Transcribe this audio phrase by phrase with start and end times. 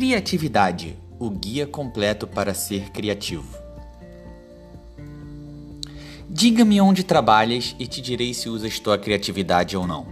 [0.00, 3.54] Criatividade o guia completo para ser criativo.
[6.26, 10.06] Diga-me onde trabalhas e te direi se usas tua criatividade ou não.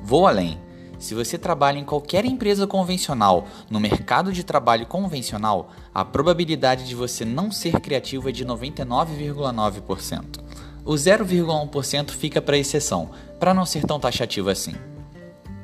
[0.00, 0.60] Vou além.
[0.96, 6.94] Se você trabalha em qualquer empresa convencional, no mercado de trabalho convencional, a probabilidade de
[6.94, 10.38] você não ser criativo é de 99,9%.
[10.84, 14.76] O 0,1% fica para exceção, para não ser tão taxativo assim.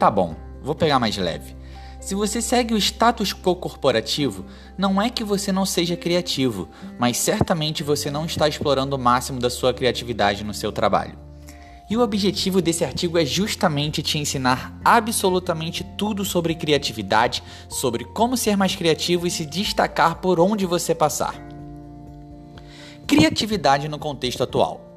[0.01, 0.35] Tá bom,
[0.65, 1.58] vou pegar mais leve.
[2.01, 7.17] Se você segue o status quo corporativo, não é que você não seja criativo, mas
[7.17, 11.19] certamente você não está explorando o máximo da sua criatividade no seu trabalho.
[11.91, 18.37] E o objetivo desse artigo é justamente te ensinar absolutamente tudo sobre criatividade, sobre como
[18.37, 21.35] ser mais criativo e se destacar por onde você passar.
[23.07, 24.88] Criatividade no contexto atual.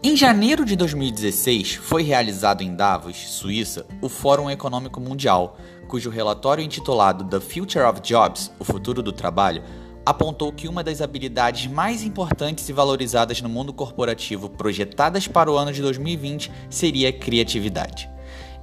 [0.00, 5.58] Em janeiro de 2016, foi realizado em Davos, Suíça, o Fórum Econômico Mundial,
[5.88, 9.64] cujo relatório intitulado The Future of Jobs O Futuro do Trabalho
[10.06, 15.56] apontou que uma das habilidades mais importantes e valorizadas no mundo corporativo projetadas para o
[15.56, 18.08] ano de 2020 seria a criatividade.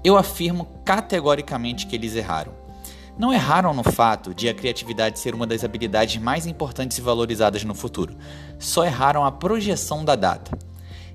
[0.06, 2.54] Eu afirmo categoricamente que eles erraram.
[3.18, 7.66] Não erraram no fato de a criatividade ser uma das habilidades mais importantes e valorizadas
[7.66, 8.16] no futuro,
[8.58, 10.58] só erraram a projeção da data.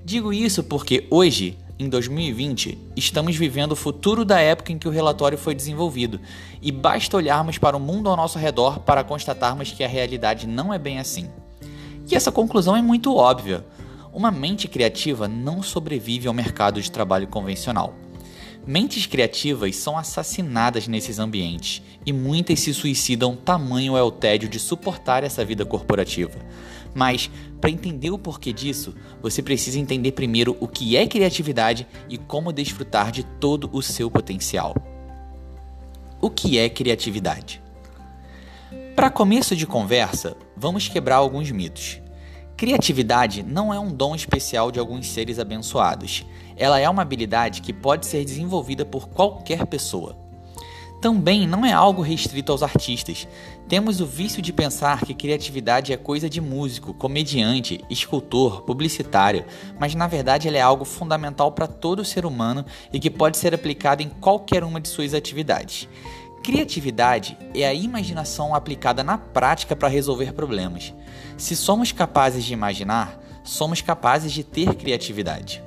[0.04, 4.90] Digo isso porque hoje, em 2020, estamos vivendo o futuro da época em que o
[4.90, 6.18] relatório foi desenvolvido,
[6.62, 10.72] e basta olharmos para o mundo ao nosso redor para constatarmos que a realidade não
[10.72, 11.28] é bem assim.
[12.10, 13.64] E essa conclusão é muito óbvia.
[14.12, 17.94] Uma mente criativa não sobrevive ao mercado de trabalho convencional.
[18.66, 24.58] Mentes criativas são assassinadas nesses ambientes e muitas se suicidam, tamanho é o tédio de
[24.58, 26.38] suportar essa vida corporativa.
[26.94, 32.18] Mas, para entender o porquê disso, você precisa entender primeiro o que é criatividade e
[32.18, 34.74] como desfrutar de todo o seu potencial.
[36.20, 37.62] O que é criatividade?
[38.94, 42.00] Para começo de conversa, vamos quebrar alguns mitos.
[42.56, 46.26] Criatividade não é um dom especial de alguns seres abençoados.
[46.54, 50.14] Ela é uma habilidade que pode ser desenvolvida por qualquer pessoa.
[51.00, 53.26] Também não é algo restrito aos artistas.
[53.70, 59.44] Temos o vício de pensar que criatividade é coisa de músico, comediante, escultor, publicitário,
[59.78, 63.54] mas na verdade ela é algo fundamental para todo ser humano e que pode ser
[63.54, 65.88] aplicado em qualquer uma de suas atividades.
[66.42, 70.92] Criatividade é a imaginação aplicada na prática para resolver problemas.
[71.38, 75.62] Se somos capazes de imaginar, somos capazes de ter criatividade.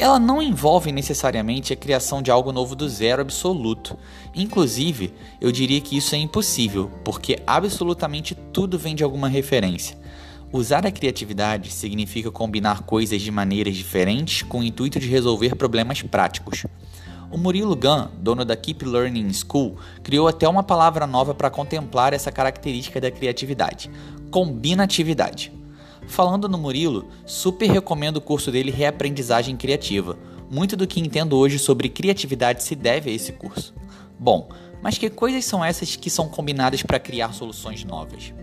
[0.00, 3.98] Ela não envolve necessariamente a criação de algo novo do zero absoluto.
[4.34, 9.98] Inclusive, eu diria que isso é impossível, porque absolutamente tudo vem de alguma referência.
[10.50, 16.00] Usar a criatividade significa combinar coisas de maneiras diferentes com o intuito de resolver problemas
[16.00, 16.64] práticos.
[17.30, 22.14] O Murilo Gun, dono da Keep Learning School, criou até uma palavra nova para contemplar
[22.14, 23.90] essa característica da criatividade:
[24.30, 25.59] combinatividade.
[26.10, 30.18] Falando no Murilo, super recomendo o curso dele Reaprendizagem Criativa.
[30.50, 33.72] Muito do que entendo hoje sobre criatividade se deve a esse curso.
[34.18, 34.48] Bom,
[34.82, 38.34] mas que coisas são essas que são combinadas para criar soluções novas?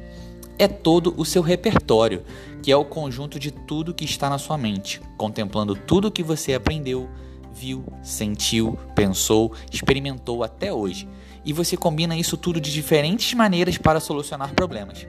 [0.57, 2.23] É todo o seu repertório,
[2.63, 6.53] que é o conjunto de tudo que está na sua mente, contemplando tudo que você
[6.53, 7.09] aprendeu,
[7.53, 11.05] viu, sentiu, pensou, experimentou até hoje.
[11.43, 15.05] E você combina isso tudo de diferentes maneiras para solucionar problemas.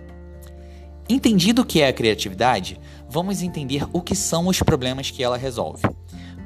[1.10, 5.38] Entendido o que é a criatividade, vamos entender o que são os problemas que ela
[5.38, 5.82] resolve.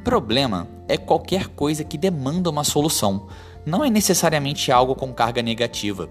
[0.04, 3.26] Problema é qualquer coisa que demanda uma solução,
[3.66, 6.08] não é necessariamente algo com carga negativa.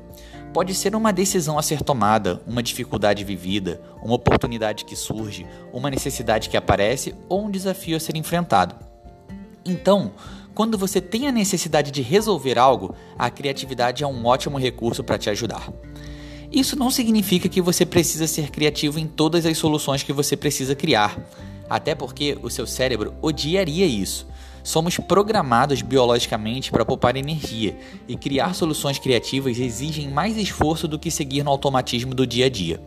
[0.53, 5.89] Pode ser uma decisão a ser tomada, uma dificuldade vivida, uma oportunidade que surge, uma
[5.89, 8.75] necessidade que aparece ou um desafio a ser enfrentado.
[9.63, 10.11] Então,
[10.53, 15.17] quando você tem a necessidade de resolver algo, a criatividade é um ótimo recurso para
[15.17, 15.71] te ajudar.
[16.51, 20.75] Isso não significa que você precisa ser criativo em todas as soluções que você precisa
[20.75, 21.17] criar,
[21.69, 24.27] até porque o seu cérebro odiaria isso.
[24.61, 31.09] Somos programados biologicamente para poupar energia, e criar soluções criativas exigem mais esforço do que
[31.09, 32.81] seguir no automatismo do dia a dia.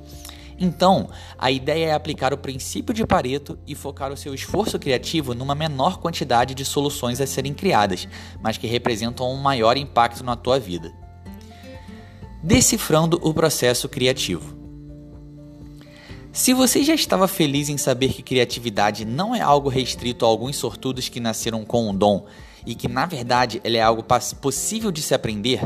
[0.60, 1.08] Então,
[1.38, 5.55] a ideia é aplicar o princípio de Pareto e focar o seu esforço criativo numa
[5.55, 8.06] menor quantidade de soluções a serem criadas,
[8.43, 11.03] mas que representam um maior impacto na tua vida.
[12.44, 14.55] Decifrando o processo criativo.
[16.31, 20.56] Se você já estava feliz em saber que criatividade não é algo restrito a alguns
[20.56, 22.26] sortudos que nasceram com um dom
[22.67, 24.05] e que na verdade ela é algo
[24.43, 25.61] possível de se aprender,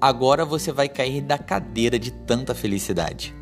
[0.00, 3.32] agora você vai cair da cadeira de tanta felicidade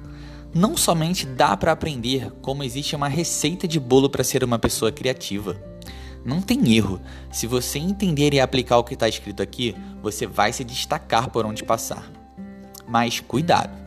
[0.54, 4.92] não somente dá para aprender, como existe uma receita de bolo para ser uma pessoa
[4.92, 5.60] criativa.
[6.24, 7.00] Não tem erro.
[7.32, 11.44] Se você entender e aplicar o que está escrito aqui, você vai se destacar por
[11.44, 12.23] onde passar.
[12.86, 13.84] Mas cuidado!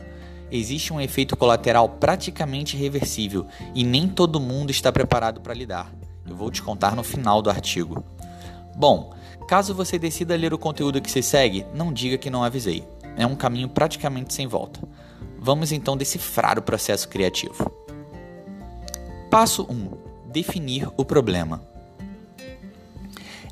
[0.50, 5.92] Existe um efeito colateral praticamente irreversível e nem todo mundo está preparado para lidar.
[6.26, 8.02] Eu vou te contar no final do artigo.
[8.74, 9.12] Bom,
[9.46, 12.84] caso você decida ler o conteúdo que se segue, não diga que não avisei.
[13.16, 14.80] É um caminho praticamente sem volta.
[15.38, 17.70] Vamos então decifrar o processo criativo.
[19.30, 21.62] Passo 1: Definir o problema.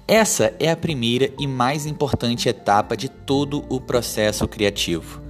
[0.09, 5.26] Essa é a primeira e mais importante etapa de todo o processo criativo.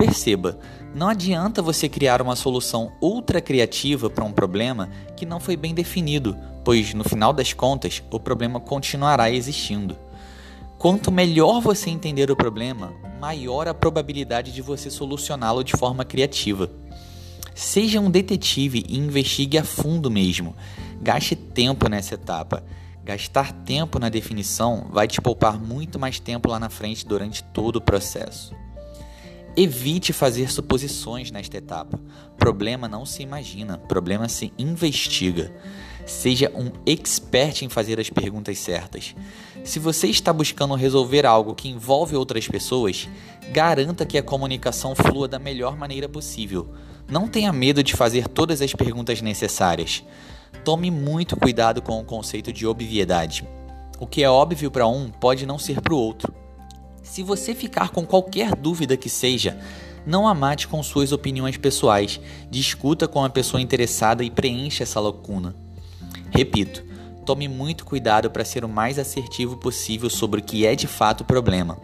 [0.00, 0.58] Perceba,
[0.94, 5.74] não adianta você criar uma solução ultra criativa para um problema que não foi bem
[5.74, 9.98] definido, pois no final das contas o problema continuará existindo.
[10.78, 16.70] Quanto melhor você entender o problema, maior a probabilidade de você solucioná-lo de forma criativa.
[17.54, 20.56] Seja um detetive e investigue a fundo mesmo.
[21.02, 22.64] Gaste tempo nessa etapa.
[23.04, 27.76] Gastar tempo na definição vai te poupar muito mais tempo lá na frente durante todo
[27.76, 28.58] o processo.
[29.56, 31.98] Evite fazer suposições nesta etapa.
[32.38, 35.52] Problema não se imagina, problema se investiga.
[36.06, 39.14] Seja um expert em fazer as perguntas certas.
[39.64, 43.08] Se você está buscando resolver algo que envolve outras pessoas,
[43.52, 46.72] garanta que a comunicação flua da melhor maneira possível.
[47.08, 50.04] Não tenha medo de fazer todas as perguntas necessárias.
[50.64, 53.46] Tome muito cuidado com o conceito de obviedade.
[53.98, 56.39] O que é óbvio para um pode não ser para o outro.
[57.02, 59.58] Se você ficar com qualquer dúvida que seja,
[60.06, 62.20] não a mate com suas opiniões pessoais,
[62.50, 65.54] discuta com a pessoa interessada e preencha essa lacuna.
[66.30, 66.84] Repito,
[67.24, 71.22] tome muito cuidado para ser o mais assertivo possível sobre o que é de fato
[71.22, 71.78] o problema.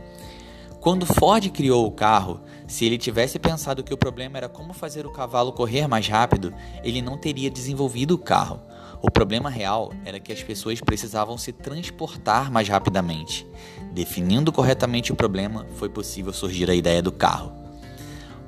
[0.81, 5.05] Quando Ford criou o carro, se ele tivesse pensado que o problema era como fazer
[5.05, 6.55] o cavalo correr mais rápido,
[6.85, 8.61] ele não teria desenvolvido o carro.
[9.07, 13.47] O problema real era que as pessoas precisavam se transportar mais rapidamente.
[13.93, 17.53] Definindo corretamente o problema, foi possível surgir a ideia do carro.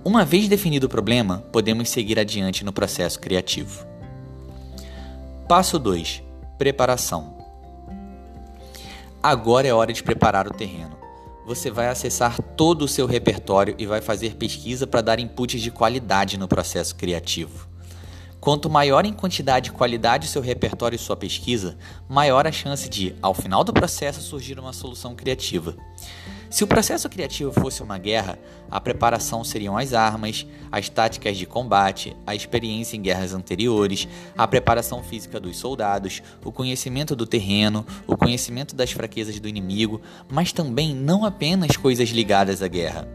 [0.04, 3.86] Uma vez definido o problema, podemos seguir adiante no processo criativo.
[5.48, 6.24] Passo 2:
[6.58, 7.38] Preparação.
[9.22, 10.98] Agora é hora de preparar o terreno
[11.48, 15.70] você vai acessar todo o seu repertório e vai fazer pesquisa para dar inputs de
[15.70, 17.66] qualidade no processo criativo.
[18.40, 21.76] Quanto maior em quantidade e qualidade o seu repertório e sua pesquisa,
[22.08, 25.76] maior a chance de, ao final do processo, surgir uma solução criativa.
[26.48, 28.38] Se o processo criativo fosse uma guerra,
[28.70, 34.46] a preparação seriam as armas, as táticas de combate, a experiência em guerras anteriores, a
[34.46, 40.00] preparação física dos soldados, o conhecimento do terreno, o conhecimento das fraquezas do inimigo,
[40.30, 43.06] mas também não apenas coisas ligadas à guerra.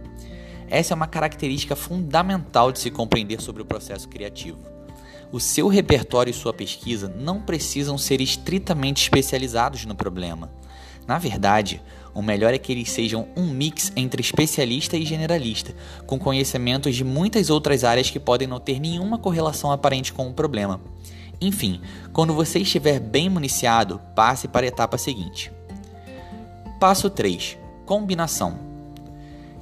[0.69, 4.72] Essa é uma característica fundamental de se compreender sobre o processo criativo.
[5.33, 10.53] O seu repertório e sua pesquisa não precisam ser estritamente especializados no problema.
[11.07, 11.81] Na verdade,
[12.13, 15.73] o melhor é que eles sejam um mix entre especialista e generalista,
[16.05, 20.33] com conhecimentos de muitas outras áreas que podem não ter nenhuma correlação aparente com o
[20.35, 20.79] problema.
[21.41, 21.81] Enfim,
[22.13, 25.51] quando você estiver bem municiado, passe para a etapa seguinte.
[26.79, 27.57] Passo 3:
[27.87, 28.59] Combinação.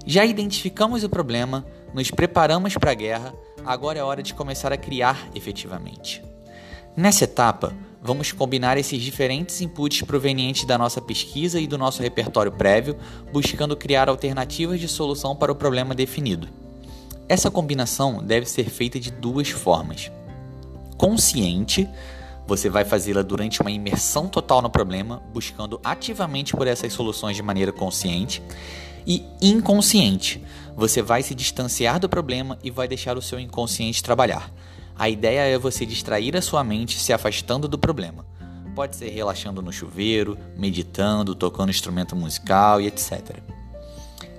[0.06, 3.34] Já identificamos o problema, nos preparamos para a guerra,
[3.66, 6.24] agora é hora de começar a criar efetivamente.
[6.96, 12.52] Nessa etapa, vamos combinar esses diferentes inputs provenientes da nossa pesquisa e do nosso repertório
[12.52, 12.98] prévio,
[13.32, 16.48] buscando criar alternativas de solução para o problema definido.
[17.30, 20.12] Essa combinação deve ser feita de duas formas.
[20.98, 21.88] Consciente,
[22.46, 27.42] você vai fazê-la durante uma imersão total no problema, buscando ativamente por essas soluções de
[27.42, 28.44] maneira consciente,
[29.08, 30.44] e inconsciente,
[30.76, 34.52] você vai se distanciar do problema e vai deixar o seu inconsciente trabalhar
[35.02, 38.24] a ideia é você distrair a sua mente se afastando do problema.
[38.76, 43.38] Pode ser relaxando no chuveiro, meditando, tocando instrumento musical e etc.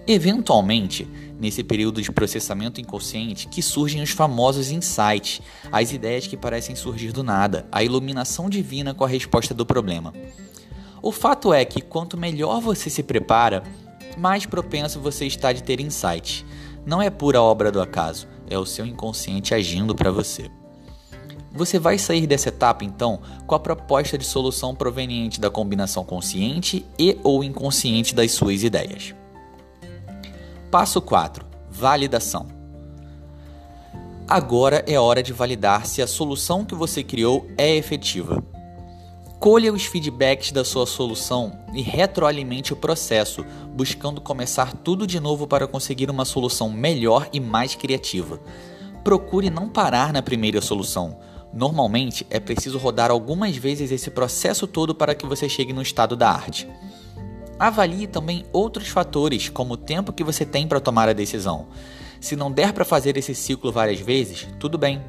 [0.07, 1.05] Eventualmente,
[1.37, 7.11] nesse período de processamento inconsciente, que surgem os famosos insights, as ideias que parecem surgir
[7.11, 10.15] do nada, a iluminação divina com a resposta do problema.
[11.03, 13.65] O fato é que quanto melhor você se prepara,
[14.16, 16.45] mais propenso você está de ter insights.
[16.85, 20.50] Não é pura obra do acaso, é o seu inconsciente agindo para você.
[21.52, 26.85] Você vai sair dessa etapa então com a proposta de solução proveniente da combinação consciente
[26.99, 29.14] e ou inconsciente das suas ideias.
[30.71, 32.47] Passo 4: Validação.
[34.26, 38.42] Agora é hora de validar se a solução que você criou é efetiva.
[39.42, 43.44] Colha os feedbacks da sua solução e retroalimente o processo,
[43.75, 48.38] buscando começar tudo de novo para conseguir uma solução melhor e mais criativa.
[49.02, 51.18] Procure não parar na primeira solução.
[51.52, 56.14] Normalmente é preciso rodar algumas vezes esse processo todo para que você chegue no estado
[56.14, 56.68] da arte.
[57.58, 61.66] Avalie também outros fatores, como o tempo que você tem para tomar a decisão.
[62.20, 65.02] Se não der para fazer esse ciclo várias vezes, tudo bem.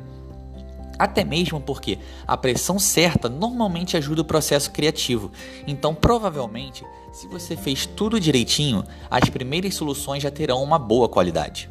[0.97, 1.97] Até mesmo porque
[2.27, 5.31] a pressão certa normalmente ajuda o processo criativo.
[5.67, 11.69] Então, provavelmente, se você fez tudo direitinho, as primeiras soluções já terão uma boa qualidade.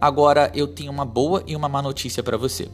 [0.00, 2.68] Agora, eu tenho uma boa e uma má notícia para você.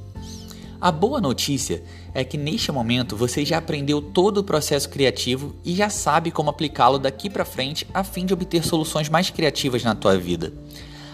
[0.80, 1.82] A boa notícia
[2.14, 6.50] é que neste momento você já aprendeu todo o processo criativo e já sabe como
[6.50, 10.52] aplicá-lo daqui para frente a fim de obter soluções mais criativas na tua vida.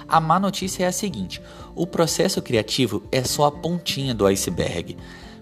[0.08, 1.40] A má notícia é a seguinte:
[1.75, 4.96] o processo criativo é só a pontinha do iceberg.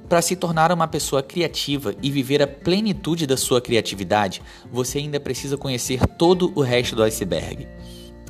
[0.09, 5.19] Para se tornar uma pessoa criativa e viver a plenitude da sua criatividade, você ainda
[5.19, 7.67] precisa conhecer todo o resto do iceberg.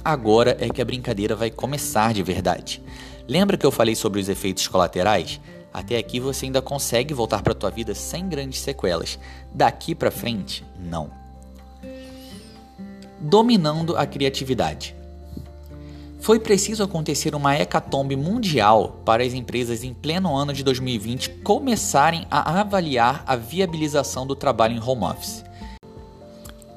[0.05, 2.83] Agora é que a brincadeira vai começar de verdade.
[3.27, 5.41] Lembra que eu falei sobre os efeitos colaterais?
[5.73, 9.19] Até aqui você ainda consegue voltar para a tua vida sem grandes sequelas.
[9.53, 11.11] Daqui para frente, não.
[13.19, 14.95] Dominando a criatividade.
[16.23, 22.29] Foi preciso acontecer uma hecatombe mundial para as empresas em pleno ano de 2020 começarem
[22.31, 25.45] a avaliar a viabilização do trabalho em home office.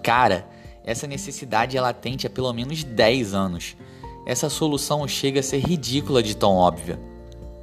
[0.01, 0.47] Cara,
[0.83, 3.77] essa necessidade é latente há pelo menos 10 anos.
[4.25, 6.99] Essa solução chega a ser ridícula de tão óbvia.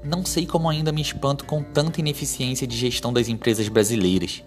[0.05, 4.45] Não sei como ainda me espanto com tanta ineficiência de gestão das empresas brasileiras.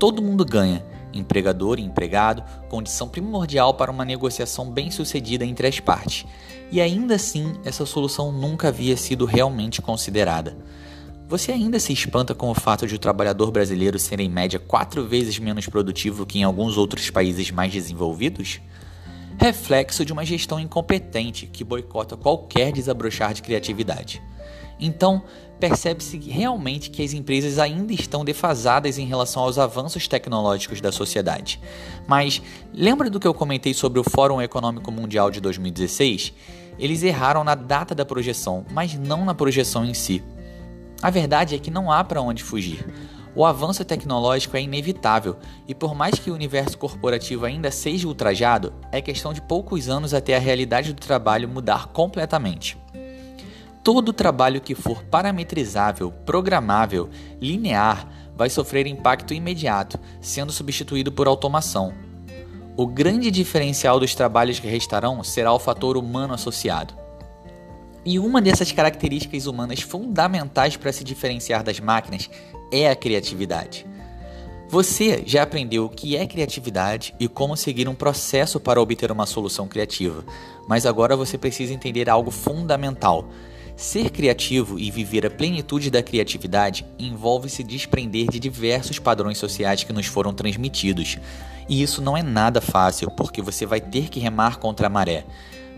[0.00, 6.26] Todo mundo ganha, empregador e empregado, condição primordial para uma negociação bem-sucedida entre as partes.
[6.70, 10.56] E ainda assim, essa solução nunca havia sido realmente considerada.
[11.28, 15.04] Você ainda se espanta com o fato de o trabalhador brasileiro ser em média quatro
[15.06, 18.60] vezes menos produtivo que em alguns outros países mais desenvolvidos?
[19.38, 24.22] Reflexo de uma gestão incompetente que boicota qualquer desabrochar de criatividade.
[24.78, 25.22] Então,
[25.58, 31.60] percebe-se realmente que as empresas ainda estão defasadas em relação aos avanços tecnológicos da sociedade.
[32.06, 36.32] Mas lembra do que eu comentei sobre o Fórum Econômico Mundial de 2016?
[36.78, 40.22] Eles erraram na data da projeção, mas não na projeção em si.
[41.00, 42.86] A verdade é que não há para onde fugir.
[43.36, 45.36] O avanço tecnológico é inevitável
[45.68, 50.14] e, por mais que o universo corporativo ainda seja ultrajado, é questão de poucos anos
[50.14, 52.78] até a realidade do trabalho mudar completamente.
[53.84, 61.92] Todo trabalho que for parametrizável, programável, linear, vai sofrer impacto imediato, sendo substituído por automação.
[62.74, 66.94] O grande diferencial dos trabalhos que restarão será o fator humano associado.
[68.02, 72.30] E uma dessas características humanas fundamentais para se diferenciar das máquinas
[72.72, 73.86] é a criatividade.
[74.68, 79.26] Você já aprendeu o que é criatividade e como seguir um processo para obter uma
[79.26, 80.24] solução criativa,
[80.68, 83.28] mas agora você precisa entender algo fundamental
[83.76, 89.84] Ser criativo e viver a plenitude da criatividade envolve se desprender de diversos padrões sociais
[89.84, 91.18] que nos foram transmitidos.
[91.68, 95.26] E isso não é nada fácil, porque você vai ter que remar contra a maré.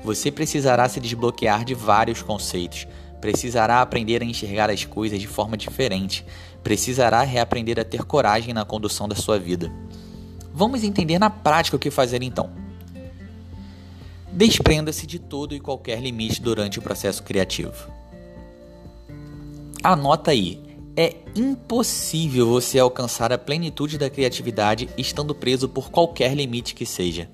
[0.05, 2.87] Você precisará se desbloquear de vários conceitos,
[3.21, 6.25] precisará aprender a enxergar as coisas de forma diferente,
[6.69, 9.73] precisará reaprender a ter coragem na condução da sua vida.
[10.53, 12.51] Vamos entender na prática o que fazer então.
[14.31, 17.73] Desprenda-se de todo e qualquer limite durante o processo criativo.
[19.83, 20.61] Anota aí,
[20.95, 27.31] é impossível você alcançar a plenitude da criatividade estando preso por qualquer limite que seja.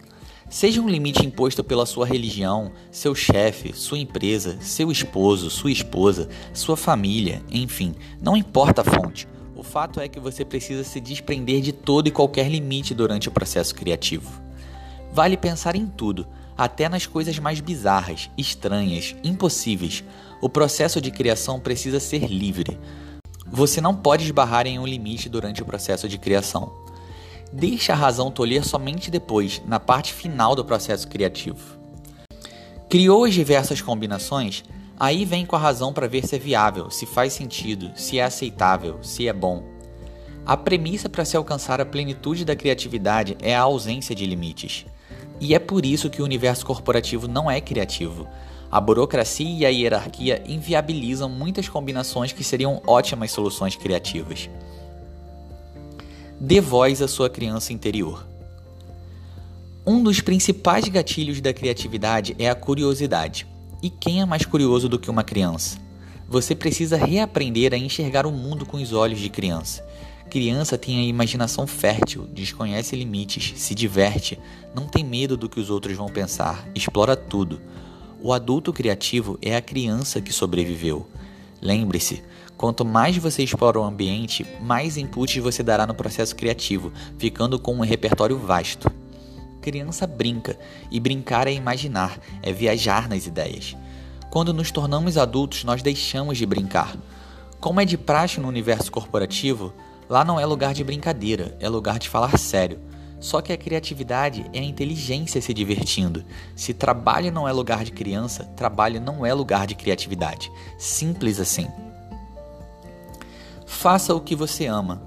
[0.49, 6.29] Seja um limite imposto pela sua religião, seu chefe, sua empresa, seu esposo, sua esposa,
[6.53, 9.27] sua família, enfim, não importa a fonte.
[9.57, 13.33] O fato é que você precisa se desprender de todo e qualquer limite durante o
[13.33, 14.31] processo criativo.
[15.13, 20.05] Vale pensar em tudo, até nas coisas mais bizarras, estranhas, impossíveis.
[20.41, 22.79] O processo de criação precisa ser livre.
[23.47, 26.84] Você não pode esbarrar em um limite durante o processo de criação.
[27.53, 31.79] Deixe a razão tolher somente depois, na parte final do processo criativo.
[32.89, 34.65] Criou as diversas combinações?
[34.99, 38.25] Aí vem com a razão para ver se é viável, se faz sentido, se é
[38.25, 39.65] aceitável, se é bom.
[40.47, 44.87] A premissa para se alcançar a plenitude da criatividade é a ausência de limites.
[45.41, 48.29] E é por isso que o universo corporativo não é criativo.
[48.71, 54.51] A burocracia e a hierarquia inviabilizam muitas combinações que seriam ótimas soluções criativas.
[56.41, 58.27] Dê voz à sua criança interior.
[59.87, 63.47] Um dos principais gatilhos da criatividade é a curiosidade.
[63.83, 65.79] E quem é mais curioso do que uma criança?
[66.29, 69.87] Você precisa reaprender a enxergar o mundo com os olhos de criança.
[70.29, 74.39] Criança tem a imaginação fértil, desconhece limites, se diverte,
[74.75, 77.61] não tem medo do que os outros vão pensar, explora tudo.
[78.21, 81.07] O adulto criativo é a criança que sobreviveu.
[81.61, 82.25] Lembre-se,
[82.57, 87.75] Quanto mais você explora o ambiente, mais inputs você dará no processo criativo, ficando com
[87.75, 88.91] um repertório vasto.
[89.61, 90.59] Criança brinca,
[90.91, 93.77] e brincar é imaginar, é viajar nas ideias.
[94.31, 96.97] Quando nos tornamos adultos, nós deixamos de brincar.
[97.61, 99.73] Como é de praxe no universo corporativo,
[100.09, 102.79] lá não é lugar de brincadeira, é lugar de falar sério.
[103.19, 106.25] Só que a criatividade é a inteligência se divertindo.
[106.55, 110.53] Se trabalho não é lugar de criança, trabalho não é lugar de criatividade.
[110.77, 111.67] Simples assim.
[113.75, 115.03] Faça o que você ama.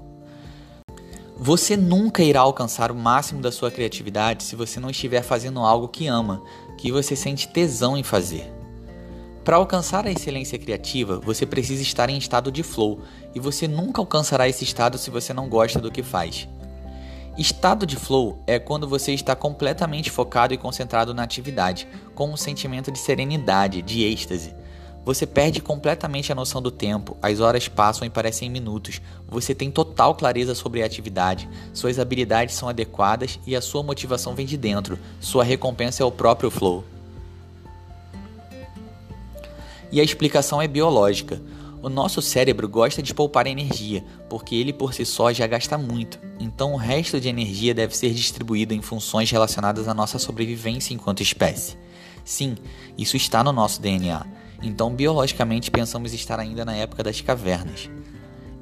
[1.36, 5.88] Você nunca irá alcançar o máximo da sua criatividade se você não estiver fazendo algo
[5.88, 6.44] que ama,
[6.76, 8.52] que você sente tesão em fazer.
[9.44, 13.00] Para alcançar a excelência criativa, você precisa estar em estado de flow,
[13.34, 16.46] e você nunca alcançará esse estado se você não gosta do que faz.
[17.36, 22.36] Estado de flow é quando você está completamente focado e concentrado na atividade, com um
[22.36, 24.54] sentimento de serenidade, de êxtase.
[25.08, 29.00] Você perde completamente a noção do tempo, as horas passam e parecem minutos.
[29.26, 34.34] Você tem total clareza sobre a atividade, suas habilidades são adequadas e a sua motivação
[34.34, 34.98] vem de dentro.
[35.18, 36.84] Sua recompensa é o próprio flow.
[39.90, 41.40] E a explicação é biológica.
[41.80, 46.18] O nosso cérebro gosta de poupar energia, porque ele por si só já gasta muito.
[46.38, 51.22] Então o resto de energia deve ser distribuído em funções relacionadas à nossa sobrevivência enquanto
[51.22, 51.78] espécie.
[52.26, 52.58] Sim,
[52.98, 54.37] isso está no nosso DNA.
[54.62, 57.88] Então biologicamente pensamos estar ainda na época das cavernas.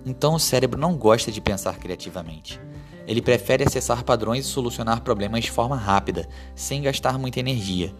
[0.04, 2.60] Então o cérebro não gosta de pensar criativamente.
[3.06, 7.94] Ele prefere acessar padrões e solucionar problemas de forma rápida, sem gastar muita energia.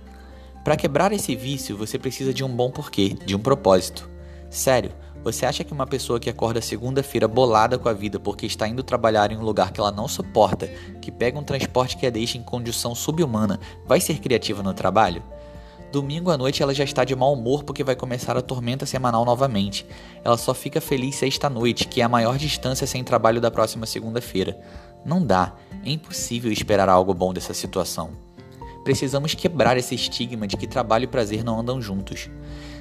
[0.64, 4.10] Para quebrar esse vício, você precisa de um bom porquê, de um propósito.
[4.50, 8.66] Sério, você acha que uma pessoa que acorda segunda-feira bolada com a vida porque está
[8.66, 10.68] indo trabalhar em um lugar que ela não suporta,
[11.00, 15.22] que pega um transporte que a deixa em condição subhumana, vai ser criativa no trabalho?
[15.96, 19.24] Domingo à noite ela já está de mau humor porque vai começar a tormenta semanal
[19.24, 19.86] novamente.
[20.22, 24.60] Ela só fica feliz sexta-noite, que é a maior distância sem trabalho da próxima segunda-feira.
[25.06, 28.10] Não dá, é impossível esperar algo bom dessa situação.
[28.84, 32.28] Precisamos quebrar esse estigma de que trabalho e prazer não andam juntos.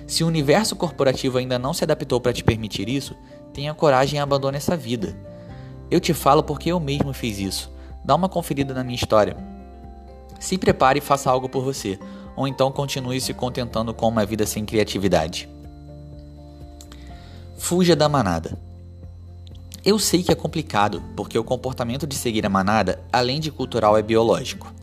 [0.06, 3.16] Se o universo corporativo ainda não se adaptou para te permitir isso,
[3.54, 5.18] tenha coragem e abandone essa vida.
[5.90, 7.72] Eu te falo porque eu mesmo fiz isso.
[8.04, 9.38] Dá uma conferida na minha história.
[10.38, 11.98] Se prepare e faça algo por você,
[12.36, 15.50] ou então continue se contentando com uma vida sem criatividade.
[17.58, 18.58] Fuja da manada.
[19.84, 23.98] Eu sei que é complicado, porque o comportamento de seguir a manada, além de cultural,
[23.98, 24.74] é biológico.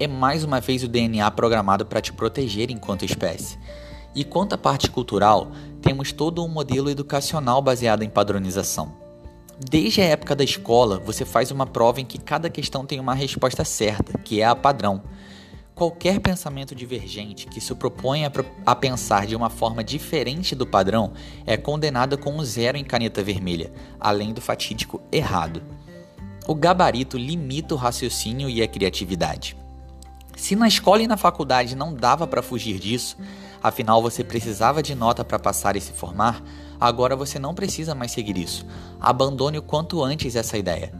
[0.00, 3.58] É mais uma vez o DNA programado para te proteger enquanto espécie.
[4.14, 8.92] E quanto à parte cultural, temos todo um modelo educacional baseado em padronização.
[9.58, 13.14] Desde a época da escola, você faz uma prova em que cada questão tem uma
[13.14, 15.02] resposta certa, que é a padrão.
[15.78, 18.22] Qualquer pensamento divergente que se propõe
[18.66, 21.12] a, pensar de uma forma diferente do padrão
[21.46, 25.62] é condenado com um zero em caneta vermelha, além do fatídico errado.
[26.48, 29.56] O gabarito limita o raciocínio e a criatividade.
[30.36, 33.16] Se na escola e na faculdade não dava para fugir disso,
[33.62, 36.42] afinal você precisava de nota para passar e se formar,
[36.80, 38.66] agora você não precisa mais seguir isso.
[39.00, 40.92] Abandone o quanto antes essa ideia.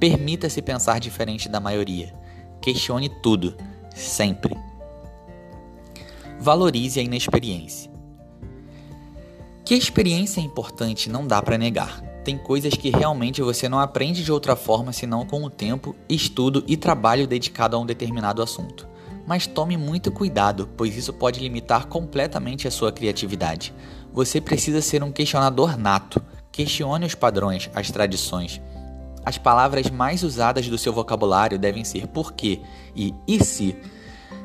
[0.00, 2.14] Permita-se pensar diferente da maioria.
[2.62, 3.54] Questione tudo,
[3.94, 4.56] sempre.
[6.38, 7.90] Valorize a inexperiência.
[9.64, 12.00] Que a experiência é importante não dá para negar.
[12.24, 16.64] Tem coisas que realmente você não aprende de outra forma senão com o tempo, estudo
[16.66, 18.92] e trabalho dedicado a um determinado assunto
[19.26, 23.72] mas tome muito cuidado, pois isso pode limitar completamente a sua criatividade.
[24.12, 26.22] Você precisa ser um questionador nato.
[26.50, 28.60] Questione os padrões, as tradições.
[29.24, 32.60] As palavras mais usadas do seu vocabulário devem ser porquê
[32.94, 33.76] e e se.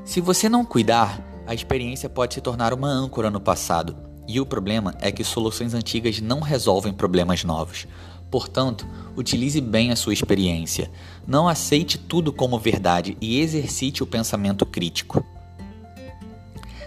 [0.06, 3.98] Se você não cuidar, a experiência pode se tornar uma âncora no passado.
[4.28, 7.88] E o problema é que soluções antigas não resolvem problemas novos.
[8.30, 8.86] Portanto,
[9.16, 10.92] utilize bem a sua experiência.
[11.26, 15.26] Não aceite tudo como verdade e exercite o pensamento crítico.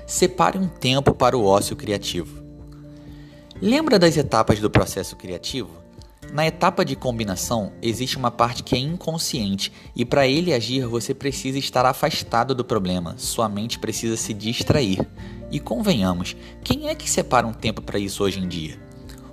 [0.07, 2.43] Separe um tempo para o ócio criativo.
[3.61, 5.71] Lembra das etapas do processo criativo?
[6.33, 11.13] Na etapa de combinação, existe uma parte que é inconsciente e para ele agir você
[11.13, 15.01] precisa estar afastado do problema, sua mente precisa se distrair.
[15.51, 18.79] E convenhamos, quem é que separa um tempo para isso hoje em dia?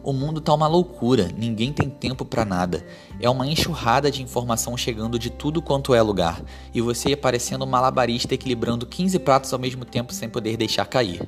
[0.03, 2.83] O mundo tá uma loucura, ninguém tem tempo para nada.
[3.19, 6.41] É uma enxurrada de informação chegando de tudo quanto é lugar,
[6.73, 11.27] e você parecendo um malabarista equilibrando 15 pratos ao mesmo tempo sem poder deixar cair.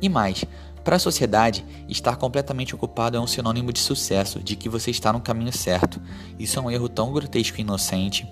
[0.00, 0.44] E mais,
[0.86, 5.12] para a sociedade, estar completamente ocupado é um sinônimo de sucesso, de que você está
[5.12, 6.00] no caminho certo.
[6.38, 8.24] Isso é um erro tão grotesco e inocente.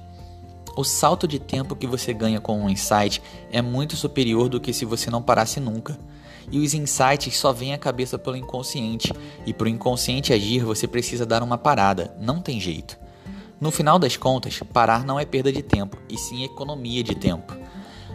[0.76, 4.72] O salto de tempo que você ganha com um insight é muito superior do que
[4.72, 5.98] se você não parasse nunca.
[6.52, 9.12] e os insights só vêm à cabeça pelo inconsciente,
[9.44, 12.96] e para o inconsciente agir você precisa dar uma parada, não tem jeito.
[13.60, 17.63] No final das contas, parar não é perda de tempo, e sim economia de tempo.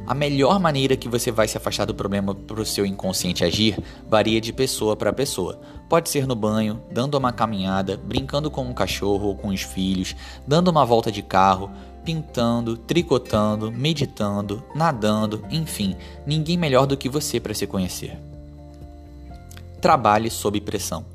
[0.10, 3.78] A melhor maneira que você vai se afastar do problema para o seu inconsciente agir
[4.10, 5.62] varia de pessoa para pessoa.
[5.88, 10.16] Pode ser no banho, dando uma caminhada, brincando com um cachorro ou com os filhos,
[10.48, 11.70] dando uma volta de carro,
[12.04, 15.96] pintando, tricotando, meditando, nadando, enfim,
[16.26, 18.18] ninguém melhor do que você para se conhecer.
[19.80, 21.06] Trabalhe sob pressão.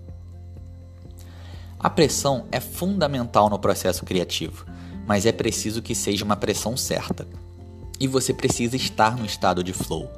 [1.80, 4.64] A pressão é fundamental no processo criativo,
[5.04, 7.26] mas é preciso que seja uma pressão certa
[8.00, 10.10] e você precisa estar no estado de flow.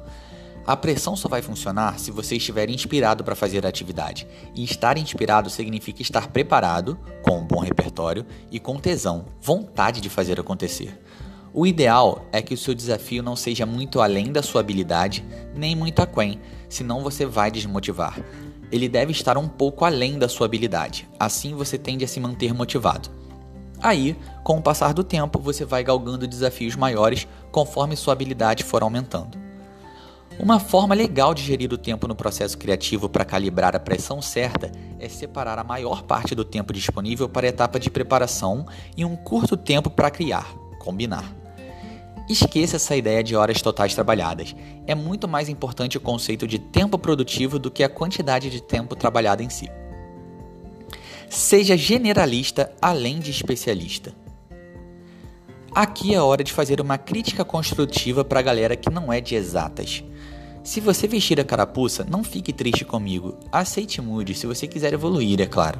[0.67, 4.27] A pressão só vai funcionar se você estiver inspirado para fazer a atividade.
[4.53, 10.09] E estar inspirado significa estar preparado, com um bom repertório e com tesão, vontade de
[10.09, 11.01] fazer acontecer.
[11.53, 15.23] O ideal é que o seu desafio não seja muito além da sua habilidade,
[15.55, 18.19] nem muito aquém, senão você vai desmotivar.
[18.69, 22.53] Ele deve estar um pouco além da sua habilidade, assim você tende a se manter
[22.53, 23.09] motivado.
[23.81, 28.83] Aí, com o passar do tempo, você vai galgando desafios maiores conforme sua habilidade for
[28.83, 29.37] aumentando.
[30.39, 34.71] Uma forma legal de gerir o tempo no processo criativo para calibrar a pressão certa
[34.99, 39.15] é separar a maior parte do tempo disponível para a etapa de preparação e um
[39.15, 41.35] curto tempo para criar, combinar.
[42.29, 44.55] Esqueça essa ideia de horas totais trabalhadas.
[44.85, 48.95] É muito mais importante o conceito de tempo produtivo do que a quantidade de tempo
[48.95, 49.71] trabalhado em si.
[51.29, 54.13] Seja generalista além de especialista.
[55.79, 59.35] Aqui é hora de fazer uma crítica construtiva para a galera que não é de
[59.35, 60.03] exatas.
[60.63, 63.37] Se você vestir a carapuça, não fique triste comigo.
[63.51, 65.79] Aceite mude se você quiser evoluir, é claro.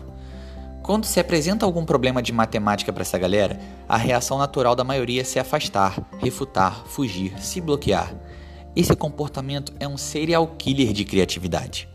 [0.83, 5.21] Quando se apresenta algum problema de matemática para essa galera, a reação natural da maioria
[5.21, 8.13] é se afastar, refutar, fugir, se bloquear.
[8.75, 11.89] Esse comportamento é um serial killer de criatividade.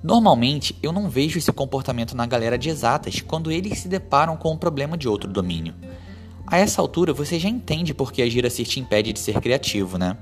[0.00, 4.52] Normalmente, eu não vejo esse comportamento na galera de exatas quando eles se deparam com
[4.52, 5.74] um problema de outro domínio.
[6.52, 9.96] A essa altura, você já entende por que agir assim te impede de ser criativo,
[9.96, 10.18] né?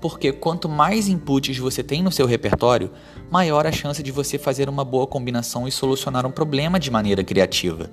[0.00, 2.90] Porque quanto mais inputs você tem no seu repertório,
[3.30, 7.22] maior a chance de você fazer uma boa combinação e solucionar um problema de maneira
[7.22, 7.88] criativa.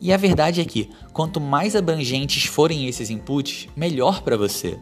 [0.00, 4.78] E a verdade é que, quanto mais abrangentes forem esses inputs, melhor para você.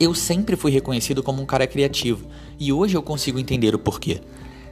[0.00, 2.26] Eu sempre fui reconhecido como um cara criativo
[2.58, 4.20] e hoje eu consigo entender o porquê.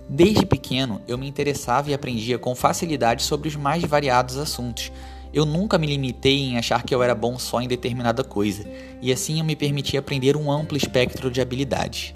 [0.08, 4.90] Desde pequeno, eu me interessava e aprendia com facilidade sobre os mais variados assuntos.
[5.32, 8.68] Eu nunca me limitei em achar que eu era bom só em determinada coisa,
[9.00, 12.14] e assim eu me permiti aprender um amplo espectro de habilidades.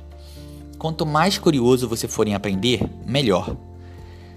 [0.79, 3.57] Quanto mais curioso você for em aprender, melhor.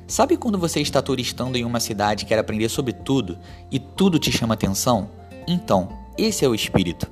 [0.07, 3.37] Sabe quando você está turistando em uma cidade e quer aprender sobre tudo
[3.71, 5.09] e tudo te chama atenção?
[5.47, 7.07] Então, esse é o espírito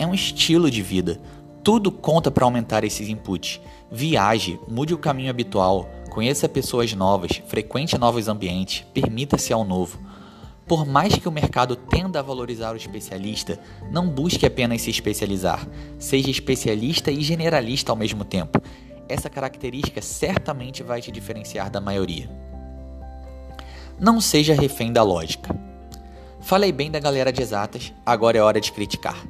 [0.00, 1.20] é um estilo de vida.
[1.62, 3.60] Tudo conta para aumentar esses inputs.
[3.92, 10.00] Viaje, mude o caminho habitual, conheça pessoas novas, frequente novos ambientes, permita-se ao novo.
[10.70, 13.58] Por mais que o mercado tenda a valorizar o especialista,
[13.90, 15.66] não busque apenas se especializar.
[15.98, 18.62] Seja especialista e generalista ao mesmo tempo.
[19.08, 22.30] Essa característica certamente vai te diferenciar da maioria.
[23.98, 25.52] Não seja refém da lógica.
[26.40, 29.26] Falei bem da galera de exatas, agora é hora de criticar.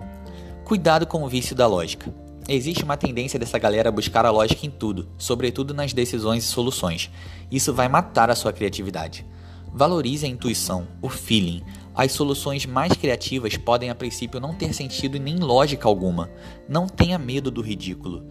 [0.63, 2.15] Cuidado com o vício da lógica.
[2.51, 6.49] Existe uma tendência dessa galera a buscar a lógica em tudo, sobretudo nas decisões e
[6.49, 7.11] soluções.
[7.51, 9.25] Isso vai matar a sua criatividade.
[9.73, 11.63] Valorize a intuição, o feeling.
[11.95, 16.31] As soluções mais criativas podem a princípio não ter sentido e nem lógica alguma.
[16.69, 18.25] Não tenha medo do ridículo.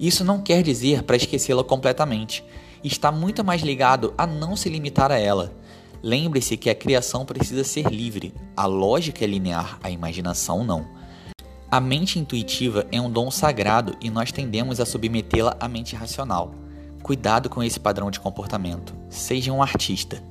[0.00, 2.44] Isso não quer dizer para esquecê-la completamente.
[2.82, 5.54] Está muito mais ligado a não se limitar a ela.
[6.02, 8.32] Lembre-se que a criação precisa ser livre.
[8.56, 10.86] A lógica é linear, a imaginação não.
[11.70, 16.54] A mente intuitiva é um dom sagrado e nós tendemos a submetê-la à mente racional.
[17.02, 18.94] Cuidado com esse padrão de comportamento.
[19.08, 20.22] Seja um artista.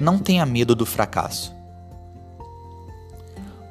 [0.00, 1.54] Não tenha medo do fracasso.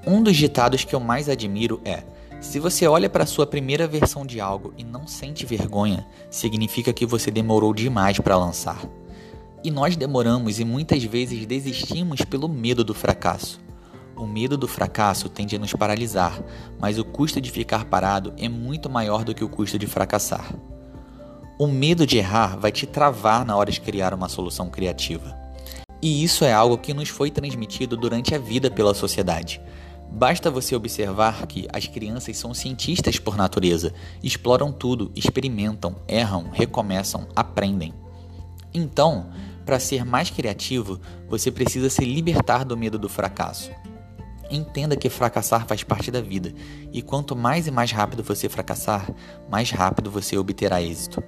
[0.05, 2.03] Um dos ditados que eu mais admiro é:
[2.39, 7.03] se você olha para sua primeira versão de algo e não sente vergonha, significa que
[7.03, 8.79] você demorou demais para lançar.
[9.63, 13.59] E nós demoramos e muitas vezes desistimos pelo medo do fracasso.
[14.15, 16.39] O medo do fracasso tende a nos paralisar,
[16.79, 20.53] mas o custo de ficar parado é muito maior do que o custo de fracassar.
[21.57, 25.48] O medo de errar vai te travar na hora de criar uma solução criativa.
[26.01, 29.61] E isso é algo que nos foi transmitido durante a vida pela sociedade.
[30.11, 37.27] Basta você observar que as crianças são cientistas por natureza, exploram tudo, experimentam, erram, recomeçam,
[37.35, 37.93] aprendem.
[38.73, 39.29] Então,
[39.65, 43.69] para ser mais criativo, você precisa se libertar do medo do fracasso.
[44.49, 46.53] Entenda que fracassar faz parte da vida,
[46.91, 49.07] e quanto mais e mais rápido você fracassar,
[49.47, 51.23] mais rápido você obterá êxito.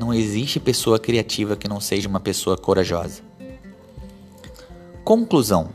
[0.00, 3.22] Não existe pessoa criativa que não seja uma pessoa corajosa.
[5.06, 5.68] Conclusão: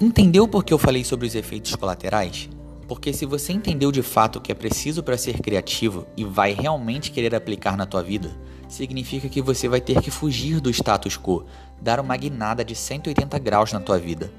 [0.00, 2.50] Entendeu por que eu falei sobre os efeitos colaterais?
[2.88, 6.54] Porque se você entendeu de fato o que é preciso para ser criativo e vai
[6.54, 8.32] realmente querer aplicar na tua vida,
[8.68, 11.44] significa que você vai ter que fugir do status quo,
[11.80, 14.32] dar uma guinada de 180 graus na tua vida.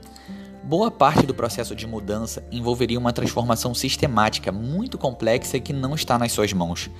[0.61, 6.19] Boa parte do processo de mudança envolveria uma transformação sistemática muito complexa que não está
[6.19, 6.91] nas suas mãos.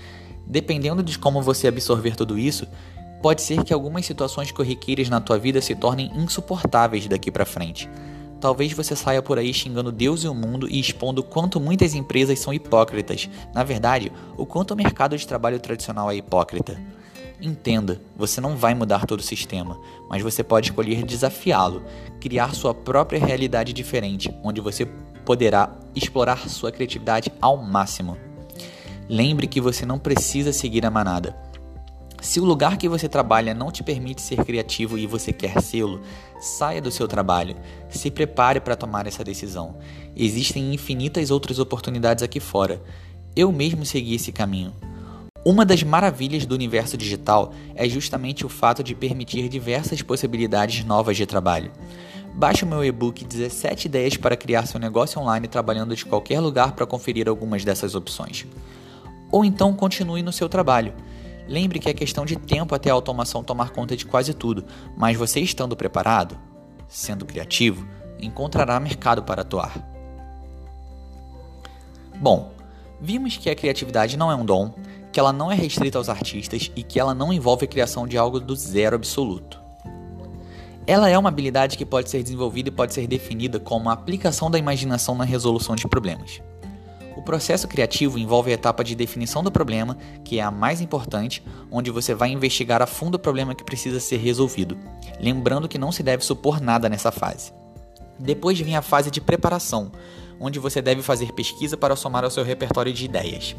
[0.48, 2.66] Dependendo de como você absorver tudo isso,
[3.24, 7.90] pode ser que algumas situações corriqueiras na tua vida se tornem insuportáveis daqui para frente.
[8.42, 12.38] Talvez você saia por aí xingando Deus e o mundo e expondo quanto muitas empresas
[12.40, 13.30] são hipócritas.
[13.56, 16.78] Na verdade, o quanto o mercado de trabalho tradicional é hipócrita.
[17.42, 21.82] Entenda, você não vai mudar todo o sistema, mas você pode escolher desafiá-lo,
[22.20, 24.86] criar sua própria realidade diferente, onde você
[25.24, 28.18] poderá explorar sua criatividade ao máximo.
[29.08, 31.53] Lembre que você não precisa seguir a manada.
[32.24, 36.02] Se o lugar que você trabalha não te permite ser criativo e você quer sê-lo,
[36.40, 37.54] saia do seu trabalho.
[37.90, 39.76] Se prepare para tomar essa decisão.
[40.16, 42.82] Existem infinitas outras oportunidades aqui fora.
[43.36, 44.74] Eu mesmo segui esse caminho.
[45.46, 51.18] Uma das maravilhas do universo digital é justamente o fato de permitir diversas possibilidades novas
[51.18, 51.74] de trabalho.
[52.34, 56.72] Baixe o meu e-book 17 ideias para criar seu negócio online trabalhando de qualquer lugar
[56.72, 58.48] para conferir algumas dessas opções.
[59.30, 60.94] Ou então continue no seu trabalho.
[61.48, 64.66] Lembre que é questão de tempo até a automação tomar conta de quase tudo,
[64.98, 66.38] mas você estando preparado,
[66.88, 67.88] sendo criativo,
[68.20, 69.90] encontrará mercado para atuar.
[72.16, 72.52] Bom,
[73.02, 74.74] vimos que a criatividade não é um dom,
[75.12, 78.18] que ela não é restrita aos artistas e que ela não envolve a criação de
[78.18, 79.62] algo do zero absoluto.
[80.88, 84.50] Ela é uma habilidade que pode ser desenvolvida e pode ser definida como a aplicação
[84.50, 86.42] da imaginação na resolução de problemas.
[87.16, 91.44] O processo criativo envolve a etapa de definição do problema, que é a mais importante,
[91.72, 94.78] onde você vai investigar a fundo o problema que precisa ser resolvido,
[95.20, 97.54] lembrando que não se deve supor nada nessa fase.
[98.18, 99.92] Depois vem a fase de preparação,
[100.40, 103.56] onde você deve fazer pesquisa para somar ao seu repertório de ideias.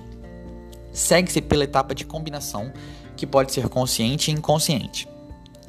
[0.93, 2.73] Segue-se pela etapa de combinação,
[3.17, 5.09] que pode ser consciente e inconsciente.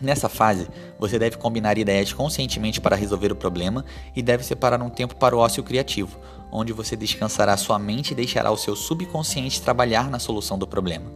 [0.01, 0.67] Nessa fase,
[0.99, 5.35] você deve combinar ideias conscientemente para resolver o problema e deve separar um tempo para
[5.35, 6.19] o ócio criativo,
[6.51, 11.11] onde você descansará sua mente e deixará o seu subconsciente trabalhar na solução do problema.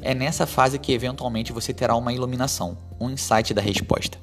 [0.00, 4.18] É nessa fase que eventualmente você terá uma iluminação, um insight da resposta.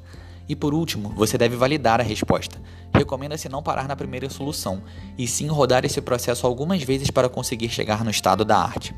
[0.48, 2.62] E por último, você deve validar a resposta.
[2.94, 4.82] Recomenda-se não parar na primeira solução,
[5.18, 8.94] e sim rodar esse processo algumas vezes para conseguir chegar no estado da arte.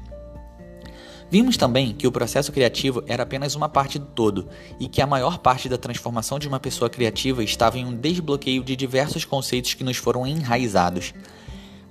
[1.30, 4.48] Vimos também que o processo criativo era apenas uma parte do todo
[4.80, 8.63] e que a maior parte da transformação de uma pessoa criativa estava em um desbloqueio
[8.63, 11.13] de diversos conceitos que nos foram enraizados.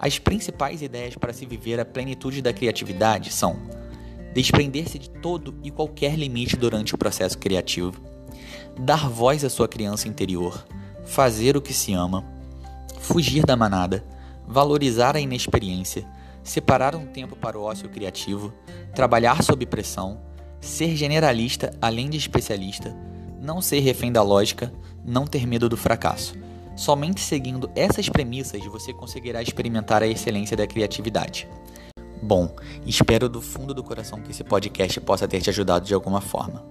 [0.05, 3.57] As principais ideias para se viver a plenitude da criatividade são:
[4.35, 7.99] desprender-se de todo e qualquer limite durante o processo criativo,
[8.79, 10.63] dar voz à sua criança interior,
[11.07, 12.23] fazer o que se ama,
[13.01, 14.05] fugir da manada,
[14.47, 16.07] valorizar a inexperiência
[16.43, 18.53] separar um tempo para o ócio criativo,
[18.95, 20.21] trabalhar sob pressão,
[20.61, 22.95] ser generalista além de especialista,
[23.41, 24.71] não ser refém da lógica,
[25.03, 26.44] não ter medo do fracasso.
[26.77, 31.49] Somente seguindo essas premissas você conseguirá experimentar a excelência da criatividade.
[32.23, 32.55] Bom,
[32.87, 36.65] espero do fundo do coração que esse podcast possa ter te ajudado de alguma forma.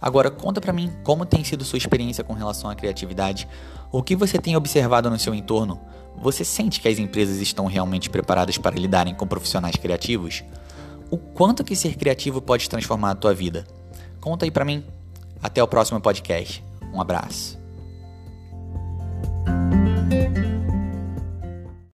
[0.00, 3.48] Agora conta para mim como tem sido sua experiência com relação à criatividade,
[3.90, 5.80] o que você tem observado no seu entorno,
[6.16, 10.44] você sente que as empresas estão realmente preparadas para lidarem com profissionais criativos?
[11.10, 13.66] O quanto que ser criativo pode transformar a tua vida?
[14.20, 14.84] Conta aí para mim.
[15.42, 16.64] Até o próximo podcast.
[16.92, 17.61] Um abraço.